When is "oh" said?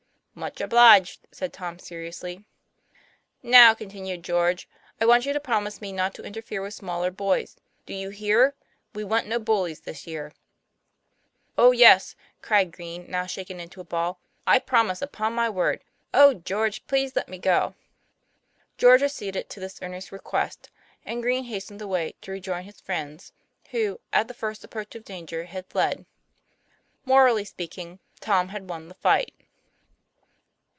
11.57-11.73, 16.13-16.33